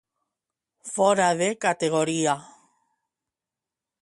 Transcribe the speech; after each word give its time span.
Fora 0.93 1.27
de 1.41 1.49
categoria. 1.67 2.35